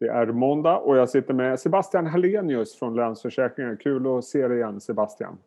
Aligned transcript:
Det 0.00 0.08
är 0.08 0.26
måndag 0.26 0.78
och 0.78 0.96
jag 0.96 1.08
sitter 1.08 1.34
med 1.34 1.60
Sebastian 1.60 2.06
Hallenius 2.06 2.78
från 2.78 2.96
Länsförsäkringar. 2.96 3.76
Kul 3.76 4.18
att 4.18 4.24
se 4.24 4.48
dig 4.48 4.58
igen 4.58 4.80
Sebastian. 4.80 5.38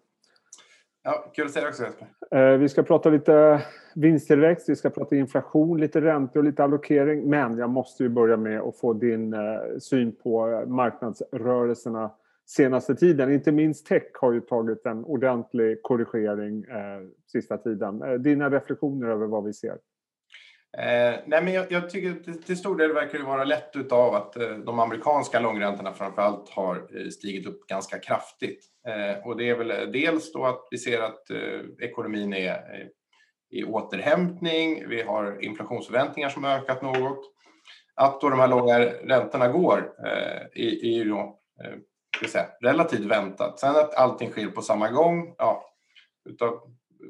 Ja, 1.03 1.25
kul 1.33 1.45
att 1.45 1.51
se 1.51 1.59
dig 1.59 1.69
också 1.69 1.83
Jesper. 1.83 2.07
Eh, 2.31 2.57
vi 2.57 2.69
ska 2.69 2.83
prata 2.83 3.09
lite 3.09 3.61
vinsttillväxt, 3.95 4.69
vi 4.69 4.75
ska 4.75 4.89
prata 4.89 5.15
inflation, 5.15 5.79
lite 5.79 6.01
räntor 6.01 6.39
och 6.39 6.43
lite 6.43 6.63
allokering. 6.63 7.29
Men 7.29 7.57
jag 7.57 7.69
måste 7.69 8.03
ju 8.03 8.09
börja 8.09 8.37
med 8.37 8.61
att 8.61 8.77
få 8.77 8.93
din 8.93 9.33
eh, 9.33 9.39
syn 9.79 10.15
på 10.15 10.63
marknadsrörelserna 10.67 12.11
senaste 12.45 12.95
tiden. 12.95 13.33
Inte 13.33 13.51
minst 13.51 13.85
tech 13.85 14.03
har 14.13 14.31
ju 14.31 14.41
tagit 14.41 14.85
en 14.85 15.05
ordentlig 15.05 15.81
korrigering 15.81 16.63
eh, 16.63 17.07
sista 17.31 17.57
tiden. 17.57 18.23
Dina 18.23 18.49
reflektioner 18.49 19.07
över 19.07 19.25
vad 19.25 19.43
vi 19.43 19.53
ser? 19.53 19.77
Eh, 20.77 21.19
nej 21.25 21.43
men 21.43 21.53
jag, 21.53 21.71
jag 21.71 21.89
tycker 21.89 22.23
till, 22.23 22.43
till 22.43 22.57
stor 22.57 22.75
del 22.77 22.93
verkar 22.93 23.19
det 23.19 23.25
vara 23.25 23.43
lätt 23.43 23.75
utav 23.75 24.15
att 24.15 24.35
eh, 24.35 24.49
de 24.49 24.79
amerikanska 24.79 25.39
långräntorna 25.39 25.93
framförallt 25.93 26.49
har 26.49 26.75
eh, 26.75 27.07
stigit 27.09 27.47
upp 27.47 27.67
ganska 27.67 27.99
kraftigt. 27.99 28.65
Eh, 28.87 29.27
och 29.27 29.37
det 29.37 29.49
är 29.49 29.55
väl 29.55 29.71
eh, 29.71 29.77
dels 29.77 30.33
då 30.33 30.45
att 30.45 30.67
vi 30.71 30.77
ser 30.77 31.01
att 31.01 31.29
eh, 31.29 31.87
ekonomin 31.87 32.33
är 32.33 32.53
eh, 32.53 32.87
i 33.49 33.63
återhämtning, 33.63 34.89
vi 34.89 35.01
har 35.01 35.43
inflationsförväntningar 35.43 36.29
som 36.29 36.43
har 36.43 36.51
ökat 36.51 36.81
något. 36.81 37.19
Att 37.95 38.21
då 38.21 38.29
de 38.29 38.39
här 38.39 38.47
långa 38.47 38.79
räntorna 38.79 39.47
går 39.47 39.93
är, 39.97 40.57
är 40.57 40.97
ju 40.97 41.09
då 41.09 41.39
säga, 42.29 42.45
relativt 42.61 43.05
väntat. 43.05 43.59
Sen 43.59 43.75
att 43.75 43.95
allting 43.95 44.29
sker 44.29 44.47
på 44.47 44.61
samma 44.61 44.89
gång, 44.89 45.35
ja, 45.37 45.63
utav 46.29 46.59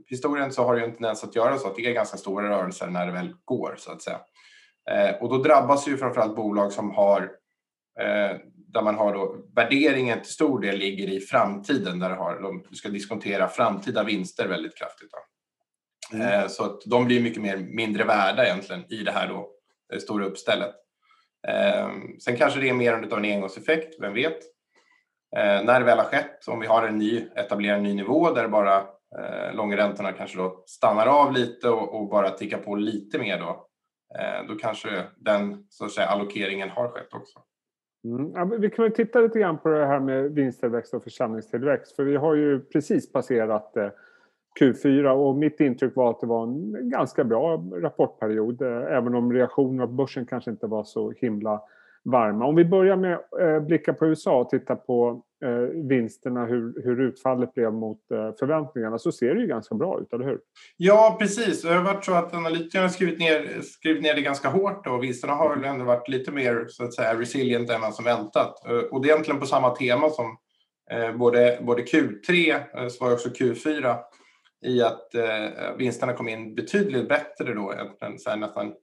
historien 0.08 0.52
så 0.52 0.64
har 0.64 0.76
det 0.76 0.80
ju 0.80 0.86
en 0.86 0.94
tendens 0.94 1.24
att 1.24 1.36
göra 1.36 1.58
så 1.58 1.68
att 1.68 1.76
det 1.76 1.86
är 1.86 1.94
ganska 1.94 2.18
stora 2.18 2.50
rörelser 2.50 2.88
när 2.88 3.06
det 3.06 3.12
väl 3.12 3.34
går 3.46 3.76
så 3.78 3.92
att 3.92 4.02
säga. 4.02 4.20
Eh, 4.92 5.16
och 5.16 5.30
då 5.30 5.38
drabbas 5.38 5.88
ju 5.88 5.98
framförallt 5.98 6.36
bolag 6.36 6.72
som 6.72 6.92
har 6.92 7.22
eh, 8.00 8.38
där 8.74 8.82
man 8.82 8.96
har 8.96 9.14
då 9.14 9.36
värderingen 9.56 10.22
till 10.22 10.32
stor 10.32 10.60
del 10.60 10.78
ligger 10.78 11.08
i 11.08 11.20
framtiden 11.20 12.00
där 12.00 12.10
har, 12.10 12.42
de 12.42 12.76
ska 12.76 12.90
diskontera 12.90 13.48
framtida 13.48 14.04
vinster 14.04 14.48
väldigt 14.48 14.78
kraftigt. 14.78 15.12
Mm. 16.14 16.28
Eh, 16.28 16.48
så 16.48 16.64
att 16.64 16.82
de 16.86 17.06
blir 17.06 17.22
mycket 17.22 17.42
mer 17.42 17.58
mindre 17.58 18.04
värda 18.04 18.46
egentligen 18.46 18.94
i 18.94 19.04
det 19.04 19.12
här 19.12 19.28
då 19.28 19.50
det 19.90 20.00
stora 20.00 20.26
uppstället. 20.26 20.76
Eh, 21.48 21.90
sen 22.20 22.38
kanske 22.38 22.60
det 22.60 22.70
är 22.70 22.74
mer 22.74 22.94
av 22.94 23.04
en 23.04 23.26
engångseffekt, 23.26 23.96
vem 24.00 24.14
vet? 24.14 24.38
Eh, 25.38 25.64
när 25.64 25.80
det 25.80 25.86
väl 25.86 25.98
har 25.98 26.06
skett, 26.06 26.48
om 26.48 26.60
vi 26.60 26.68
har 26.68 26.88
en 26.88 26.98
ny, 26.98 27.28
etablerar 27.36 27.78
en 27.78 27.84
ny 27.84 27.94
nivå 27.94 28.34
där 28.34 28.48
bara 28.48 28.86
eh, 29.20 29.56
långräntorna 29.56 30.12
kanske 30.12 30.38
då 30.38 30.64
stannar 30.66 31.08
av 31.08 31.34
lite 31.34 31.70
och, 31.70 32.02
och 32.02 32.10
bara 32.10 32.30
tickar 32.30 32.58
på 32.58 32.76
lite 32.76 33.20
mer 33.20 33.40
då, 33.40 33.68
eh, 34.20 34.48
då 34.48 34.56
kanske 34.56 35.04
den 35.18 35.66
så 35.70 35.86
att 35.86 35.92
säga, 35.92 36.08
allokeringen 36.08 36.70
har 36.70 36.88
skett 36.88 37.14
också. 37.14 37.40
Mm. 38.06 38.32
Ja, 38.36 38.46
vi 38.46 38.70
kan 38.70 38.84
väl 38.84 38.92
titta 38.92 39.20
lite 39.20 39.40
grann 39.40 39.58
på 39.58 39.70
det 39.70 39.86
här 39.86 40.00
med 40.00 40.32
vinsttillväxt 40.32 40.94
och 40.94 41.04
försäljningstillväxt. 41.04 41.96
För 41.96 42.04
vi 42.04 42.16
har 42.16 42.36
ju 42.36 42.60
precis 42.60 43.12
passerat 43.12 43.78
eh, 43.78 43.90
Q4 44.60 45.10
och 45.10 45.36
mitt 45.36 45.60
intryck 45.60 45.96
var 45.96 46.10
att 46.10 46.22
det 46.22 46.28
var 46.28 46.44
en 46.44 46.90
ganska 46.90 47.24
bra 47.24 47.58
rapportperiod. 47.74 48.62
Eh, 48.62 48.98
även 48.98 49.16
om 49.16 49.34
reaktionerna 49.34 49.88
på 49.88 49.94
börsen 49.94 50.26
kanske 50.26 50.52
inte 50.52 50.68
var 50.68 50.84
så 50.84 51.12
himla 51.12 51.62
varma. 52.06 52.46
Om 52.46 52.56
vi 52.56 52.66
börjar 52.66 52.96
med 52.96 53.16
att 53.16 53.42
eh, 53.42 53.60
blicka 53.60 53.94
på 53.94 54.06
USA 54.08 54.40
och 54.40 54.50
titta 54.50 54.76
på 54.76 55.24
eh, 55.46 55.84
vinsterna, 55.90 56.46
hur, 56.46 56.84
hur 56.84 57.02
utfallet 57.02 57.54
blev 57.54 57.74
mot 57.74 58.12
eh, 58.12 58.32
förväntningarna, 58.40 58.98
så 59.00 59.12
ser 59.12 59.36
det 59.36 59.42
ju 59.42 59.48
ganska 59.48 59.76
bra 59.76 60.00
ut, 60.02 60.14
eller 60.14 60.26
hur? 60.26 60.40
Ja, 60.78 61.18
precis. 61.20 61.62
Det 61.62 61.74
har 61.74 61.84
varit 61.84 62.06
så 62.06 62.14
att 62.14 62.34
analytikerna 62.34 62.84
har 62.84 62.90
skrivit 62.90 63.20
ner, 63.20 63.62
skrivit 63.62 64.04
ner 64.04 64.16
det 64.16 64.22
ganska 64.22 64.50
hårt 64.50 64.88
och 64.88 65.04
vinsterna 65.04 65.34
har 65.34 65.56
väl 65.56 65.66
ändå 65.66 65.86
varit 65.86 66.10
lite 66.10 66.32
mer 66.32 66.66
så 66.68 66.84
att 66.84 66.94
säga, 66.94 67.20
resilient 67.20 67.70
än 67.70 67.82
man 67.82 67.94
som 67.94 68.06
väntat. 68.06 68.66
Eh, 68.70 68.78
och 68.78 69.02
det 69.02 69.08
är 69.10 69.12
egentligen 69.12 69.40
på 69.40 69.46
samma 69.46 69.70
tema 69.70 70.10
som 70.10 70.38
eh, 70.92 71.18
både, 71.18 71.60
både 71.62 71.82
Q3, 71.82 72.56
eh, 72.78 72.88
så 72.88 73.06
var 73.06 73.14
också 73.14 73.30
Q4, 73.30 73.96
i 74.66 74.82
att 74.82 75.16
eh, 75.16 75.76
vinsterna 75.78 76.14
kom 76.14 76.30
in 76.30 76.56
betydligt 76.56 77.10
bättre 77.10 77.54
då 77.54 77.74
än 78.02 78.20
så 78.20 78.30
här, 78.30 78.38
nästan 78.38 78.74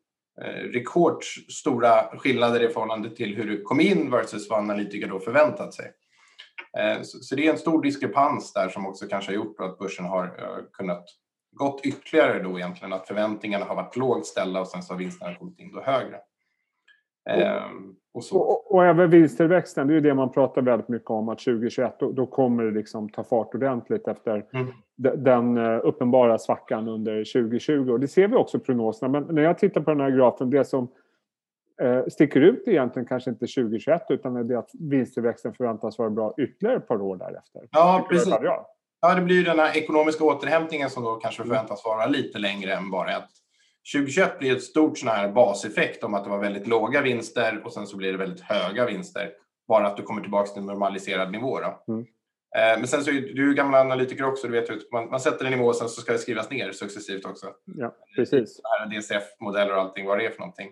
rekordstora 0.49 2.19
skillnader 2.19 2.63
i 2.63 2.69
förhållande 2.69 3.17
till 3.17 3.37
hur 3.37 3.51
det 3.51 3.63
kom 3.63 3.81
in 3.81 4.11
versus 4.11 4.51
vad 4.51 4.59
analytiker 4.59 5.09
då 5.09 5.21
förväntat 5.21 5.75
sig. 5.75 5.93
Eh, 6.79 7.03
så 7.03 7.35
det 7.35 7.47
är 7.47 7.51
en 7.51 7.59
stor 7.59 7.83
diskrepans 7.83 8.53
där 8.53 8.69
som 8.69 8.87
också 8.87 9.07
kanske 9.07 9.31
har 9.31 9.37
gjort 9.37 9.61
att 9.61 9.79
börsen 9.79 10.05
har 10.05 10.25
eh, 10.25 10.65
kunnat 10.73 11.05
gått 11.53 11.81
ytterligare 11.85 12.43
då 12.43 12.59
egentligen, 12.59 12.93
att 12.93 13.09
förväntningarna 13.09 13.65
har 13.65 13.75
varit 13.75 13.97
lågt 13.97 14.27
ställda 14.27 14.61
och 14.61 14.69
sen 14.69 14.83
så 14.83 14.93
har 14.93 14.99
vinsterna 14.99 15.35
kommit 15.35 15.59
in 15.59 15.73
då 15.73 15.83
högre. 15.83 16.21
Ehm, 17.31 17.95
och, 18.15 18.25
så. 18.25 18.39
och, 18.39 18.75
och, 18.75 18.85
även 18.85 19.11
vinsttillväxten, 19.11 19.87
det 19.87 19.93
är 19.93 19.95
ju 19.95 20.01
det 20.01 20.15
man 20.15 20.33
pratar 20.33 20.63
väldigt 20.63 20.89
mycket 20.89 21.11
om 21.11 21.29
att 21.29 21.39
2021 21.39 21.97
då, 22.01 22.13
då 22.13 22.27
kommer 22.27 22.65
det 22.65 22.71
liksom 22.71 23.09
ta 23.09 23.25
fart 23.25 23.55
ordentligt 23.55 24.09
efter 24.09 24.47
mm. 24.53 24.67
den 25.25 25.59
uh, 25.59 25.81
uppenbara 25.85 26.39
svackan 26.39 26.89
under 26.89 27.33
2020. 27.33 27.91
Och 27.91 28.01
det 28.01 28.09
ser 28.09 28.29
vi 28.29 28.37
också 28.37 28.57
i 28.57 28.61
prognoserna. 28.61 29.21
Men 29.21 29.35
när 29.35 29.43
jag 29.43 29.59
tittar 29.59 29.81
på 29.81 29.91
den 29.91 30.01
här 30.01 30.11
grafen, 30.11 30.51
det 30.51 30.65
som 30.65 30.89
uh, 31.83 32.07
sticker 32.09 32.41
ut 32.41 32.69
egentligen 32.69 33.07
kanske 33.07 33.31
inte 33.31 33.47
2021 33.47 34.03
utan 34.09 34.47
det 34.49 34.55
är 34.55 34.59
att 34.59 34.71
vinsttillväxten 34.81 35.55
förväntas 35.55 35.99
vara 35.99 36.11
bra 36.11 36.35
ytterligare 36.39 36.77
ett 36.77 36.89
par 36.89 37.03
år 37.03 37.17
därefter. 37.17 37.69
Ja, 37.71 38.07
precis. 38.11 38.35
Ja, 39.03 39.15
det 39.15 39.21
blir 39.21 39.45
den 39.45 39.59
här 39.59 39.77
ekonomiska 39.77 40.25
återhämtningen 40.25 40.91
som 40.91 41.05
då 41.05 41.15
kanske 41.15 41.43
förväntas 41.43 41.85
vara 41.85 42.07
lite 42.07 42.39
längre 42.39 42.73
än 42.75 42.91
bara 42.91 43.11
ett 43.11 43.31
2021 43.95 44.39
blir 44.39 44.57
ett 44.57 44.63
stort 44.63 44.99
sån 44.99 45.09
här 45.09 45.33
baseffekt 45.33 46.05
om 46.05 46.15
att 46.15 46.25
det 46.25 46.31
var 46.31 46.39
väldigt 46.39 46.67
låga 46.67 47.03
vinster 47.03 47.63
och 47.65 47.73
sen 47.73 47.87
så 47.87 47.97
blir 47.97 48.13
det 48.13 48.19
väldigt 48.19 48.41
höga 48.41 48.87
vinster. 48.87 49.31
Bara 49.69 49.87
att 49.87 49.97
du 49.97 50.03
kommer 50.03 50.23
tillbaka 50.23 50.51
till 50.51 50.61
en 50.61 50.67
normaliserad 50.67 51.33
nivå. 51.33 51.59
Mm. 51.59 52.01
Eh, 52.57 52.79
men 52.79 52.87
sen 52.87 53.05
så 53.05 53.11
är 53.11 53.21
du 53.21 53.55
gamla 53.55 53.81
analytiker 53.81 54.25
också, 54.25 54.47
du 54.47 54.53
vet 54.53 54.71
ju 54.71 54.81
man, 54.93 55.09
man 55.11 55.21
sätter 55.21 55.45
en 55.45 55.51
nivå 55.51 55.65
och 55.65 55.77
sen 55.77 55.89
så 55.89 56.01
ska 56.01 56.13
det 56.13 56.19
skrivas 56.19 56.51
ner 56.51 56.73
successivt 56.73 57.25
också. 57.25 57.47
Ja, 57.65 57.95
precis. 58.17 58.61
DCF-modeller 58.91 59.73
och 59.75 59.81
allting, 59.81 60.07
vad 60.07 60.19
det 60.19 60.27
är 60.27 60.31
för 60.31 60.39
någonting. 60.39 60.71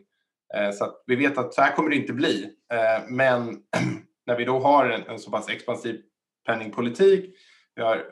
Eh, 0.54 0.70
så 0.70 0.92
vi 1.06 1.16
vet 1.16 1.38
att 1.38 1.54
så 1.54 1.60
här 1.60 1.76
kommer 1.76 1.90
det 1.90 1.96
inte 1.96 2.12
bli. 2.12 2.44
Eh, 2.72 3.04
men 3.08 3.48
när 4.26 4.36
vi 4.36 4.44
då 4.44 4.58
har 4.58 4.86
en, 4.86 5.02
en 5.02 5.19
så 5.19 5.30
pass 5.30 5.48
expansiv 5.48 6.00
penningpolitik, 6.46 7.34
vi 7.75 7.82
har 7.82 8.04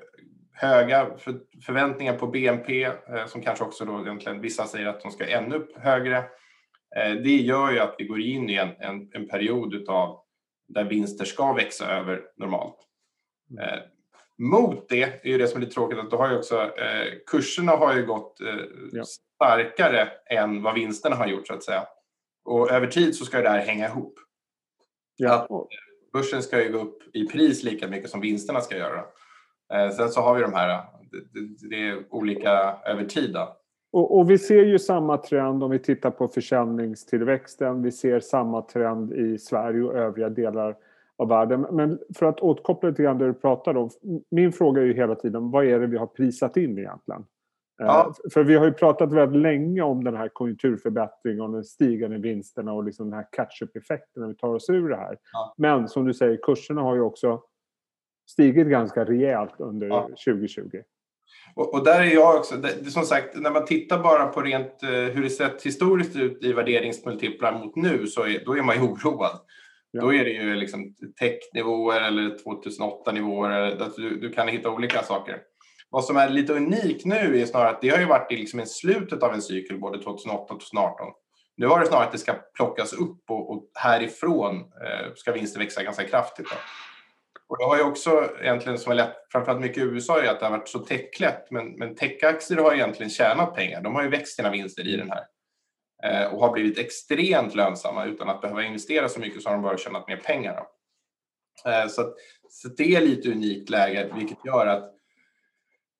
höga 0.56 1.11
förväntningar 1.67 2.19
på 2.19 2.27
BNP 2.27 2.84
eh, 2.84 3.27
som 3.27 3.43
kanske 3.43 3.65
också 3.65 3.84
då 3.84 4.00
egentligen 4.00 4.41
vissa 4.41 4.67
säger 4.67 4.87
att 4.87 5.00
de 5.00 5.11
ska 5.11 5.27
ännu 5.27 5.67
högre. 5.77 6.17
Eh, 6.97 7.12
det 7.25 7.37
gör 7.37 7.72
ju 7.72 7.78
att 7.78 7.94
vi 7.99 8.05
går 8.05 8.21
in 8.21 8.50
i 8.50 8.55
en, 8.55 8.69
en, 8.78 9.11
en 9.12 9.28
period 9.28 9.75
utav 9.75 10.21
där 10.69 10.84
vinster 10.84 11.25
ska 11.25 11.53
växa 11.53 11.87
över 11.87 12.22
normalt. 12.37 12.77
Mm. 13.50 13.65
Eh, 13.65 13.81
mot 14.39 14.89
det 14.89 15.03
är 15.03 15.28
ju 15.28 15.39
det 15.39 15.49
som 15.49 15.56
är 15.56 15.65
lite 15.65 15.75
tråkigt 15.75 15.99
att 15.99 16.11
då 16.11 16.16
har 16.16 16.31
ju 16.31 16.37
också 16.37 16.71
kurserna 17.27 17.72
har 17.72 17.97
ju 17.97 18.06
gått 18.06 18.37
ja. 18.93 19.05
starkare 19.05 20.09
än 20.31 20.62
vad 20.62 20.75
vinsterna 20.75 21.16
har 21.16 21.27
gjort 21.27 21.47
så 21.47 21.55
att 21.55 21.65
säga. 21.65 21.87
Och 22.45 22.71
över 22.71 22.87
tid 22.87 23.16
så 23.16 23.25
ska 23.25 23.41
det 23.41 23.49
här 23.49 23.66
hänga 23.66 23.87
ihop. 23.87 24.15
Ja. 25.16 25.33
Att 25.33 25.49
börsen 26.12 26.43
ska 26.43 26.62
ju 26.62 26.72
gå 26.72 26.78
upp 26.78 27.16
i 27.16 27.27
pris 27.27 27.62
lika 27.62 27.89
mycket 27.89 28.11
som 28.11 28.21
vinsterna 28.21 28.61
ska 28.61 28.77
göra. 28.77 29.05
Eh, 29.75 29.91
sen 29.91 30.09
så 30.09 30.21
har 30.21 30.34
vi 30.34 30.43
de 30.43 30.53
här, 30.53 30.82
det, 31.10 31.69
det 31.69 31.88
är 31.88 32.04
olika 32.10 32.75
över 32.87 33.04
tid. 33.04 33.34
Då. 33.34 33.56
Och, 33.93 34.19
och, 34.19 34.31
vi 34.31 34.38
ser 34.38 34.65
ju 34.65 34.78
samma 34.78 35.16
trend 35.16 35.65
om 35.65 35.71
vi 35.71 35.78
tittar 35.78 36.10
på 36.10 36.28
försäljningstillväxten. 36.28 37.82
Vi 37.82 37.93
ser 37.93 38.21
samma 38.21 38.62
trend 38.62 39.12
i 39.12 39.38
Sverige 39.38 39.82
och 39.82 39.94
övriga 39.94 40.28
delar 40.28 40.77
av 41.19 41.28
världen. 41.28 41.66
Men 41.71 41.99
för 42.15 42.27
att 42.27 42.41
återkoppla 42.41 42.88
lite 42.88 43.03
grann 43.03 43.19
det 43.19 43.27
du 43.27 43.34
pratar 43.34 43.77
om. 43.77 43.91
Min 44.31 44.53
fråga 44.53 44.82
är 44.82 44.87
ju 44.87 44.94
hela 44.94 45.15
tiden, 45.15 45.50
vad 45.50 45.65
är 45.65 45.81
det 45.81 45.87
vi 45.87 45.97
har 45.97 46.06
prisat 46.06 46.56
in 46.56 46.78
egentligen? 46.78 47.25
Eh, 47.81 47.87
ja. 47.87 48.15
För 48.33 48.44
vi 48.44 48.54
har 48.54 48.65
ju 48.65 48.72
pratat 48.72 49.12
väldigt 49.12 49.43
länge 49.43 49.83
om 49.83 50.04
den 50.04 50.16
här 50.16 50.28
konjunkturförbättringen 50.28 51.41
och 51.41 51.53
den 51.53 51.65
stigande 51.65 52.19
vinsterna 52.19 52.72
och 52.72 52.84
liksom 52.84 53.10
den 53.10 53.19
här 53.19 53.27
catch-up-effekten 53.33 54.22
när 54.22 54.28
vi 54.28 54.34
tar 54.34 54.54
oss 54.54 54.71
ur 54.71 54.89
det 54.89 54.97
här. 54.97 55.19
Ja. 55.33 55.54
Men 55.57 55.89
som 55.89 56.04
du 56.04 56.15
säger, 56.15 56.39
kurserna 56.42 56.83
har 56.83 56.95
ju 56.95 57.01
också 57.01 57.42
stigit 58.27 58.67
ganska 58.67 59.05
rejält 59.05 59.55
under 59.59 59.87
ja. 59.87 60.09
2020. 60.27 60.77
Och, 61.55 61.75
och, 61.75 61.84
där 61.84 62.01
är 62.01 62.15
jag 62.15 62.37
också, 62.37 62.57
det, 62.57 62.91
som 62.91 63.03
sagt, 63.03 63.37
när 63.37 63.51
man 63.51 63.65
tittar 63.65 64.03
bara 64.03 64.27
på 64.27 64.43
rent 64.43 64.83
eh, 64.83 64.91
hur 64.91 65.23
det 65.23 65.31
sett 65.31 65.63
historiskt 65.63 66.17
ut 66.17 66.45
i 66.45 66.53
värderingsmultiplar 66.53 67.53
mot 67.53 67.77
nu 67.77 68.07
så 68.07 68.23
är, 68.23 68.45
då 68.45 68.57
är 68.57 68.63
man 68.63 68.77
ju 68.77 68.83
oroad. 68.89 69.41
Ja. 69.91 70.03
Då 70.03 70.15
är 70.15 70.25
det 70.25 70.31
ju 70.31 70.55
liksom 70.55 70.95
technivåer 71.21 72.01
eller 72.01 72.23
2008-nivåer, 72.23 73.77
du, 73.97 74.21
du 74.21 74.31
kan 74.31 74.49
hitta 74.49 74.71
olika 74.71 75.03
saker. 75.03 75.39
Vad 75.91 76.05
som 76.05 76.17
är 76.17 76.29
lite 76.29 76.53
unikt 76.53 77.05
nu 77.05 77.41
är 77.41 77.47
snarare 77.47 77.69
att 77.69 77.81
det 77.81 77.89
har 77.89 77.99
ju 77.99 78.05
varit 78.05 78.33
i 78.33 78.37
liksom 78.37 78.67
slutet 78.67 79.22
av 79.22 79.34
en 79.34 79.43
cykel, 79.43 79.81
både 79.81 80.03
2008 80.03 80.55
och 80.55 80.61
2018. 80.61 81.07
Nu 81.57 81.67
har 81.67 81.81
det 81.81 81.87
snarare 81.87 82.05
att 82.05 82.13
det 82.13 82.19
ska 82.19 82.33
plockas 82.55 82.93
upp 82.93 83.31
och, 83.31 83.51
och 83.51 83.71
härifrån 83.75 84.57
eh, 84.57 85.15
ska 85.15 85.33
vinster 85.33 85.59
växa 85.59 85.83
ganska 85.83 86.05
kraftigt. 86.05 86.47
Då. 86.51 86.57
Och 87.48 87.59
det 87.59 87.65
har 87.65 87.77
ju 87.77 87.83
också 87.83 88.31
egentligen 88.41 88.78
som 88.78 88.91
har 88.91 88.97
lett, 88.97 89.16
framförallt 89.33 89.60
mycket 89.60 89.78
i 89.78 89.87
USA, 89.87 90.22
är 90.22 90.28
att 90.28 90.41
det 90.41 90.47
har 90.47 90.59
varit 90.59 90.69
så 90.69 90.78
techlätt. 90.78 91.51
Men, 91.51 91.72
men 91.72 91.95
techaktier 91.95 92.59
har 92.59 92.75
egentligen 92.75 93.10
tjänat 93.10 93.54
pengar. 93.54 93.83
De 93.83 93.95
har 93.95 94.03
ju 94.03 94.09
växt 94.09 94.37
sina 94.37 94.51
vinster 94.51 94.89
i 94.89 94.97
den 94.97 95.10
här. 95.10 95.25
Eh, 96.03 96.34
och 96.34 96.41
har 96.41 96.53
blivit 96.53 96.78
extremt 96.78 97.54
lönsamma 97.54 98.04
utan 98.04 98.28
att 98.28 98.41
behöva 98.41 98.63
investera 98.63 99.09
så 99.09 99.21
mycket 99.21 99.43
så 99.43 99.48
har 99.48 99.54
de 99.54 99.63
bara 99.63 99.78
tjänat 99.78 100.09
mer 100.09 100.16
pengar. 100.16 100.63
Eh, 101.66 101.89
så, 101.89 102.01
att, 102.01 102.15
så 102.51 102.69
det 102.69 102.95
är 102.95 103.01
lite 103.01 103.33
unikt 103.33 103.71
läge 103.71 104.10
vilket 104.15 104.45
gör 104.45 104.66
att 104.66 104.84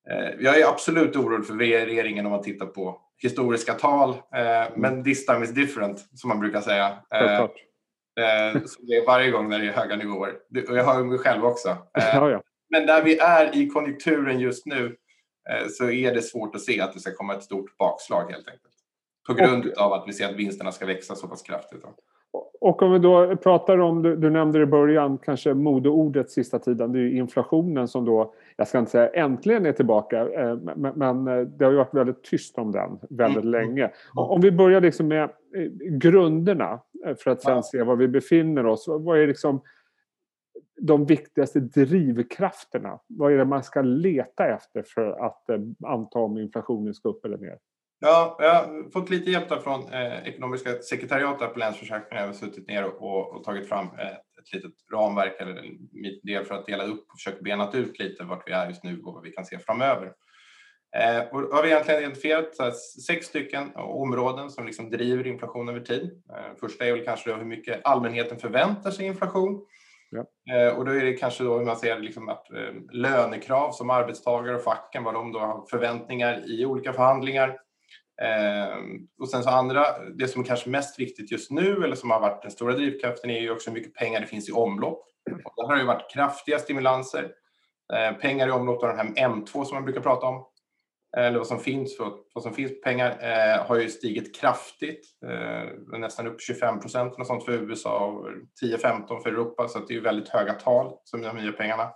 eh, 0.09 0.29
jag 0.39 0.59
är 0.59 0.67
absolut 0.67 1.15
orolig 1.15 1.47
för 1.47 1.53
regeringen 1.53 2.25
om 2.25 2.31
man 2.31 2.43
tittar 2.43 2.65
på 2.65 3.01
historiska 3.17 3.73
tal. 3.73 4.15
Men 4.75 5.03
this 5.03 5.25
time 5.25 5.43
is 5.43 5.51
different 5.51 5.99
som 6.13 6.27
man 6.27 6.39
brukar 6.39 6.61
säga. 6.61 6.97
Självklart. 7.09 7.66
Så 8.65 8.81
det 8.81 8.93
är 8.93 9.05
varje 9.05 9.31
gång 9.31 9.49
när 9.49 9.59
det 9.59 9.67
är 9.67 9.71
höga 9.71 9.95
nivåer. 9.95 10.33
Och 10.69 10.77
jag 10.77 10.83
hör 10.83 11.03
mig 11.03 11.17
själv 11.17 11.45
också. 11.45 11.77
Ja, 11.93 12.29
ja. 12.29 12.41
Men 12.69 12.85
där 12.85 13.03
vi 13.03 13.17
är 13.17 13.57
i 13.57 13.69
konjunkturen 13.69 14.39
just 14.39 14.65
nu 14.65 14.95
så 15.69 15.89
är 15.89 16.13
det 16.13 16.21
svårt 16.21 16.55
att 16.55 16.61
se 16.61 16.81
att 16.81 16.93
det 16.93 16.99
ska 16.99 17.11
komma 17.11 17.33
ett 17.33 17.43
stort 17.43 17.77
bakslag 17.77 18.31
helt 18.31 18.47
enkelt. 18.47 18.73
På 19.27 19.33
grund 19.33 19.65
och, 19.65 19.81
av 19.81 19.93
att 19.93 20.03
vi 20.07 20.13
ser 20.13 20.29
att 20.29 20.35
vinsterna 20.35 20.71
ska 20.71 20.85
växa 20.85 21.15
så 21.15 21.27
pass 21.27 21.41
kraftigt. 21.41 21.83
Och 22.61 22.81
om 22.81 22.93
vi 22.93 22.99
då 22.99 23.35
pratar 23.35 23.77
om, 23.77 24.03
du, 24.03 24.15
du 24.15 24.29
nämnde 24.29 24.61
i 24.61 24.65
början 24.65 25.17
kanske 25.17 25.53
modeordet 25.53 26.31
sista 26.31 26.59
tiden, 26.59 26.91
det 26.91 26.99
är 26.99 27.09
inflationen 27.09 27.87
som 27.87 28.05
då, 28.05 28.33
jag 28.55 28.67
ska 28.67 28.79
inte 28.79 28.91
säga 28.91 29.09
äntligen 29.09 29.65
är 29.65 29.71
tillbaka, 29.71 30.27
men, 30.75 30.93
men 30.95 31.25
det 31.57 31.65
har 31.65 31.71
ju 31.71 31.77
varit 31.77 31.93
väldigt 31.93 32.23
tyst 32.23 32.57
om 32.57 32.71
den 32.71 32.99
väldigt 33.09 33.43
mm. 33.43 33.51
länge. 33.51 33.91
Om 34.15 34.41
vi 34.41 34.51
börjar 34.51 34.81
liksom 34.81 35.07
med 35.07 35.29
grunderna 35.91 36.81
för 37.23 37.31
att 37.31 37.41
sen 37.41 37.63
se 37.63 37.83
var 37.83 37.95
vi 37.95 38.07
befinner 38.07 38.65
oss. 38.65 38.85
Vad 38.87 39.19
är 39.19 39.27
liksom 39.27 39.61
de 40.81 41.05
viktigaste 41.05 41.59
drivkrafterna? 41.59 42.99
Vad 43.07 43.33
är 43.33 43.37
det 43.37 43.45
man 43.45 43.63
ska 43.63 43.81
leta 43.81 44.47
efter 44.47 44.83
för 44.83 45.25
att 45.25 45.49
eh, 45.49 45.59
anta 45.85 46.19
om 46.19 46.37
inflationen 46.37 46.93
ska 46.93 47.09
upp 47.09 47.25
eller 47.25 47.37
ner? 47.37 47.57
Ja, 47.99 48.37
jag 48.39 48.53
har 48.53 48.91
fått 48.91 49.09
lite 49.09 49.31
hjälp 49.31 49.63
från 49.63 49.93
eh, 49.93 50.27
ekonomiska 50.27 50.73
sekretariatet 50.73 51.53
på 51.53 51.59
Länsförsäkringar. 51.59 52.21
Jag 52.21 52.27
har 52.27 52.33
suttit 52.33 52.67
ner 52.67 52.85
och, 52.85 53.35
och 53.35 53.43
tagit 53.43 53.69
fram 53.69 53.85
eh, 53.85 54.07
ett 54.07 54.53
litet 54.53 54.73
ramverk 54.93 55.41
eller 55.41 55.57
en 55.57 55.77
del 56.23 56.45
för 56.45 56.55
att 56.55 56.65
dela 56.65 56.83
upp 56.83 57.05
och 57.11 57.17
försöka 57.17 57.41
benat 57.41 57.75
ut 57.75 57.99
lite 57.99 58.23
vart 58.23 58.47
vi 58.47 58.51
är 58.51 58.67
just 58.67 58.83
nu 58.83 59.01
och 59.01 59.13
vad 59.13 59.23
vi 59.23 59.31
kan 59.31 59.45
se 59.45 59.59
framöver. 59.59 60.13
Eh, 60.95 61.19
och 61.31 61.41
har 61.41 61.63
vi 61.63 61.69
egentligen 61.69 62.01
identifierat 62.01 62.55
här, 62.59 62.71
sex 63.07 63.25
stycken 63.25 63.75
områden 63.75 64.49
som 64.49 64.65
liksom 64.65 64.89
driver 64.89 65.27
inflation 65.27 65.69
över 65.69 65.79
tid. 65.79 66.23
Eh, 66.29 66.57
första 66.59 66.85
är 66.85 66.93
väl 66.93 67.05
kanske 67.05 67.33
hur 67.33 67.45
mycket 67.45 67.81
allmänheten 67.83 68.39
förväntar 68.39 68.91
sig 68.91 69.05
inflation. 69.05 69.65
Ja. 70.09 70.25
Eh, 70.55 70.77
och 70.77 70.85
då 70.85 70.91
är 70.91 71.05
det 71.05 71.13
kanske 71.13 71.43
då 71.43 71.57
hur 71.57 71.65
man 71.65 71.75
ser 71.75 71.99
liksom 71.99 72.29
att 72.29 72.51
eh, 72.51 72.73
lönekrav 72.91 73.71
som 73.71 73.89
arbetstagare 73.89 74.55
och 74.55 74.63
facken, 74.63 75.03
vad 75.03 75.13
de 75.13 75.31
då 75.31 75.39
har 75.39 75.65
förväntningar 75.69 76.51
i 76.51 76.65
olika 76.65 76.93
förhandlingar. 76.93 77.57
Eh, 78.21 78.77
och 79.19 79.29
sen 79.29 79.43
så 79.43 79.49
andra, 79.49 79.85
det 80.15 80.27
som 80.27 80.41
är 80.41 80.45
kanske 80.45 80.69
mest 80.69 80.99
viktigt 80.99 81.31
just 81.31 81.51
nu 81.51 81.83
eller 81.83 81.95
som 81.95 82.11
har 82.11 82.19
varit 82.19 82.41
den 82.41 82.51
stora 82.51 82.73
drivkraften 82.73 83.29
är 83.29 83.39
ju 83.39 83.51
också 83.51 83.69
hur 83.69 83.77
mycket 83.77 83.93
pengar 83.93 84.19
det 84.19 84.27
finns 84.27 84.49
i 84.49 84.51
omlopp. 84.51 85.05
Och 85.45 85.53
där 85.55 85.67
har 85.67 85.75
det 85.75 85.81
ju 85.81 85.87
varit 85.87 86.11
kraftiga 86.13 86.59
stimulanser. 86.59 87.31
Pengar 88.21 88.47
i 88.47 88.51
omlopp 88.51 88.83
av 88.83 88.89
den 88.89 88.97
här 88.97 89.29
M2 89.29 89.63
som 89.63 89.75
man 89.75 89.83
brukar 89.83 90.01
prata 90.01 90.27
om 90.27 90.45
Eh, 91.17 91.25
eller 91.25 91.37
vad 91.37 91.47
som 91.47 91.59
finns, 91.59 91.97
för, 91.97 92.11
vad 92.33 92.43
som 92.43 92.53
finns 92.53 92.81
pengar, 92.81 93.09
eh, 93.21 93.65
har 93.65 93.79
ju 93.79 93.89
stigit 93.89 94.35
kraftigt. 94.35 95.05
Eh, 95.25 95.99
nästan 95.99 96.27
upp 96.27 96.41
25 96.41 96.79
procent 96.79 97.27
sånt 97.27 97.45
för 97.45 97.51
USA 97.51 98.05
och 98.05 98.27
10-15 98.61 99.23
för 99.23 99.29
Europa, 99.29 99.67
så 99.67 99.79
det 99.79 99.93
är 99.93 99.95
ju 99.95 100.01
väldigt 100.01 100.29
höga 100.29 100.53
tal 100.53 100.93
som 101.03 101.21
de 101.21 101.37
nya 101.37 101.51
pengarna. 101.51 101.91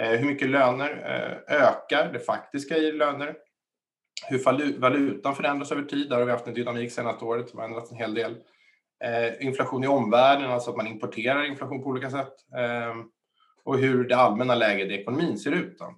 Eh, 0.00 0.10
hur 0.10 0.26
mycket 0.26 0.50
löner 0.50 0.90
eh, 0.90 1.56
ökar, 1.56 2.12
det 2.12 2.18
faktiska 2.18 2.76
i 2.76 2.92
löner? 2.92 3.36
Hur 4.28 4.78
valutan 4.78 5.34
förändras 5.34 5.72
över 5.72 5.82
tid, 5.82 6.10
där 6.10 6.16
har 6.16 6.24
vi 6.24 6.32
haft 6.32 6.46
en 6.46 6.54
dynamik 6.54 6.92
senaste 6.92 7.24
året 7.24 7.48
som 7.48 7.58
har 7.58 7.66
ändrats 7.66 7.92
en 7.92 7.98
hel 7.98 8.14
del. 8.14 8.36
Eh, 9.04 9.46
inflation 9.46 9.84
i 9.84 9.86
omvärlden, 9.86 10.50
alltså 10.50 10.70
att 10.70 10.76
man 10.76 10.86
importerar 10.86 11.44
inflation 11.44 11.82
på 11.82 11.88
olika 11.88 12.10
sätt. 12.10 12.32
Eh, 12.56 12.94
och 13.64 13.78
hur 13.78 14.08
det 14.08 14.16
allmänna 14.16 14.54
läget 14.54 14.90
i 14.90 14.94
ekonomin 14.94 15.38
ser 15.38 15.52
ut. 15.52 15.78
Då. 15.78 15.94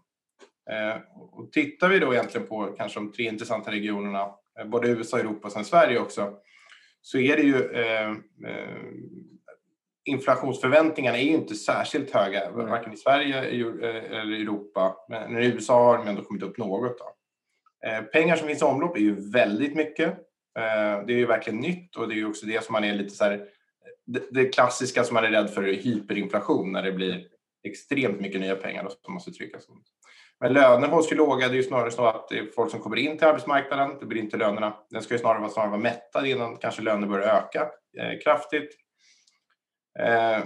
Eh, 0.70 0.96
och 1.14 1.52
tittar 1.52 1.88
vi 1.88 1.98
då 1.98 2.14
egentligen 2.14 2.46
på 2.46 2.74
kanske 2.78 3.00
de 3.00 3.12
tre 3.12 3.24
intressanta 3.24 3.70
regionerna, 3.70 4.34
eh, 4.58 4.66
både 4.66 4.88
USA, 4.88 5.18
Europa 5.18 5.46
och 5.46 5.52
sen 5.52 5.64
Sverige 5.64 5.98
också, 5.98 6.34
så 7.00 7.18
är 7.18 7.36
det 7.36 7.42
ju 7.42 7.70
eh, 7.70 8.10
eh, 8.50 8.76
inflationsförväntningarna 10.04 11.18
är 11.18 11.22
ju 11.22 11.34
inte 11.34 11.54
särskilt 11.54 12.10
höga, 12.10 12.44
mm. 12.46 12.68
varken 12.68 12.92
i 12.92 12.96
Sverige 12.96 13.42
eller 13.42 14.40
Europa. 14.40 14.96
Men 15.08 15.42
i 15.42 15.46
USA 15.46 15.84
har 15.84 15.98
de 15.98 16.08
ändå 16.08 16.22
kommit 16.22 16.42
upp 16.42 16.58
något. 16.58 16.98
Då. 16.98 17.14
Eh, 17.88 18.02
pengar 18.02 18.36
som 18.36 18.46
finns 18.46 18.62
i 18.62 18.64
omlopp 18.64 18.96
är 18.96 19.00
ju 19.00 19.30
väldigt 19.30 19.74
mycket. 19.74 20.08
Eh, 20.58 21.06
det 21.06 21.12
är 21.12 21.16
ju 21.16 21.26
verkligen 21.26 21.60
nytt 21.60 21.96
och 21.96 22.08
det 22.08 22.14
är 22.14 22.16
ju 22.16 22.26
också 22.26 22.46
det 22.46 22.64
som 22.64 22.72
man 22.72 22.84
är 22.84 22.94
lite 22.94 23.14
så 23.14 23.24
här, 23.24 23.46
det, 24.06 24.22
det 24.30 24.44
klassiska 24.44 25.04
som 25.04 25.14
man 25.14 25.24
är 25.24 25.30
rädd 25.30 25.50
för 25.50 25.62
hyperinflation 25.62 26.72
när 26.72 26.82
det 26.82 26.92
blir 26.92 27.26
extremt 27.62 28.20
mycket 28.20 28.40
nya 28.40 28.56
pengar 28.56 28.88
som 29.04 29.14
måste 29.14 29.30
tryckas. 29.30 29.66
Men 30.40 30.52
lönerna 30.52 30.94
hos 30.94 31.12
ju 31.12 31.16
låga. 31.16 31.48
Det 31.48 31.54
är 31.54 31.56
ju 31.56 31.62
snarare 31.62 31.90
så 31.90 32.06
att 32.06 32.28
det 32.28 32.38
är 32.38 32.46
folk 32.56 32.70
som 32.70 32.80
kommer 32.80 32.96
in 32.96 33.18
till 33.18 33.26
arbetsmarknaden. 33.26 33.96
Det 34.00 34.06
blir 34.06 34.20
inte 34.20 34.36
lönerna. 34.36 34.76
Den 34.90 35.02
ska 35.02 35.14
ju 35.14 35.18
snarare 35.18 35.40
vara, 35.40 35.50
snarare 35.50 35.70
vara 35.70 35.80
mättad 35.80 36.26
innan 36.26 36.56
kanske 36.56 36.82
löner 36.82 37.06
börjar 37.06 37.36
öka 37.36 37.70
eh, 37.98 38.18
kraftigt. 38.24 38.76
Eh, 39.98 40.44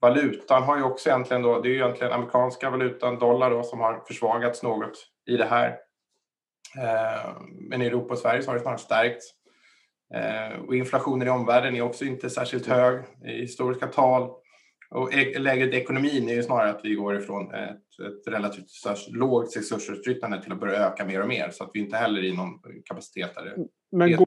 valutan 0.00 0.62
har 0.62 0.76
ju 0.76 0.82
också 0.82 1.08
egentligen 1.08 1.42
då, 1.42 1.60
det 1.60 1.68
är 1.68 1.70
ju 1.70 1.76
egentligen 1.76 2.12
amerikanska 2.12 2.70
valutan, 2.70 3.18
dollar 3.18 3.50
då, 3.50 3.62
som 3.62 3.80
har 3.80 4.04
försvagats 4.06 4.62
något 4.62 4.92
i 5.26 5.36
det 5.36 5.44
här. 5.44 5.68
Eh, 6.78 7.36
men 7.70 7.82
i 7.82 7.86
Europa 7.86 8.12
och 8.12 8.18
Sverige 8.18 8.42
så 8.42 8.50
har 8.50 8.54
det 8.54 8.62
snarare 8.62 8.78
stärkts. 8.78 9.26
Eh, 10.14 10.58
och 10.60 10.74
inflationen 10.74 11.28
i 11.28 11.30
omvärlden 11.30 11.76
är 11.76 11.82
också 11.82 12.04
inte 12.04 12.30
särskilt 12.30 12.66
hög 12.66 13.04
i 13.24 13.40
historiska 13.40 13.86
tal. 13.86 14.30
Och 14.96 15.10
läget 15.40 15.74
i 15.74 15.76
ekonomin 15.76 16.28
är 16.28 16.34
ju 16.34 16.42
snarare 16.42 16.70
att 16.70 16.84
vi 16.84 16.94
går 16.94 17.16
ifrån 17.16 17.54
ett, 17.54 18.00
ett 18.06 18.32
relativt 18.32 18.70
lågt 19.08 19.56
resursutnyttjande 19.56 20.42
till 20.42 20.52
att 20.52 20.60
börja 20.60 20.86
öka 20.86 21.04
mer 21.04 21.22
och 21.22 21.28
mer. 21.28 21.50
Så 21.50 21.64
att 21.64 21.70
vi 21.72 21.80
inte 21.80 21.96
heller 21.96 22.24
i 22.24 22.36
någon 22.36 22.60
kapacitet 22.84 23.34
där. 23.34 23.56
Men 23.92 24.16
går 24.16 24.26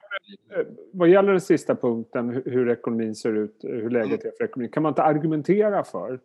det, 0.50 0.66
vad 0.94 1.10
gäller 1.10 1.32
den 1.32 1.42
sista 1.42 1.76
punkten, 1.76 2.42
hur 2.46 2.70
ekonomin 2.70 3.16
ser 3.16 3.34
ut, 3.34 3.60
hur 3.64 3.90
läget 3.90 4.26
är 4.26 4.32
för 4.38 4.44
ekonomin, 4.44 4.72
kan 4.72 4.84
man 4.84 4.92
inte 4.92 5.04
argumentera 5.04 5.84
för 5.84 6.20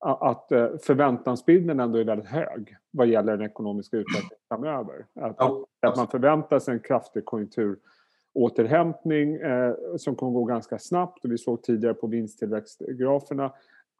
att 0.00 0.52
eh, 0.52 0.68
förväntansbilden 0.82 1.80
ändå 1.80 1.98
är 1.98 2.04
väldigt 2.04 2.28
hög 2.28 2.76
vad 2.90 3.06
gäller 3.06 3.36
den 3.36 3.46
ekonomiska 3.46 3.96
utvecklingen 3.96 4.38
framöver? 4.48 5.06
Att, 5.14 5.36
ja, 5.38 5.66
att 5.80 5.96
man 5.96 6.08
förväntar 6.08 6.58
sig 6.58 6.74
en 6.74 6.80
kraftig 6.80 7.24
konjunkturåterhämtning 7.24 9.34
eh, 9.34 9.74
som 9.96 10.16
kommer 10.16 10.32
gå 10.32 10.44
ganska 10.44 10.78
snabbt. 10.78 11.24
Och 11.24 11.32
vi 11.32 11.38
såg 11.38 11.62
tidigare 11.62 11.94
på 11.94 12.06
vinsttillväxtgraferna 12.06 13.52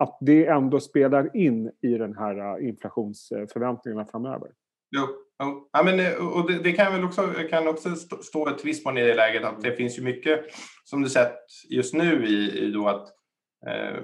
att 0.03 0.19
det 0.21 0.47
ändå 0.47 0.81
spelar 0.81 1.37
in 1.37 1.71
i 1.83 1.89
den 1.89 2.17
här 2.17 2.61
äh, 2.61 2.69
inflationsförväntningarna 2.69 4.07
framöver. 4.07 4.49
Jo, 4.97 5.07
jo. 5.43 5.69
Ja, 5.73 5.83
men, 5.83 6.01
äh, 6.01 6.15
och 6.15 6.51
det, 6.51 6.59
det, 6.59 6.73
kan 6.73 6.93
väl 6.93 7.05
också, 7.05 7.33
kan 7.51 7.69
också 7.69 7.97
stå 8.23 8.49
ett 8.49 8.65
visst 8.65 8.85
mån 8.85 8.99
i 8.99 9.03
det 9.03 9.15
läget 9.15 9.45
att 9.45 9.63
det 9.63 9.73
finns 9.73 9.99
ju 9.99 10.03
mycket 10.03 10.45
som 10.85 11.03
du 11.03 11.09
sett 11.09 11.37
just 11.71 11.95
nu 11.95 12.27
i, 12.27 12.59
i 12.59 12.71
då 12.71 12.89
att 12.89 13.09
eh, 13.67 14.03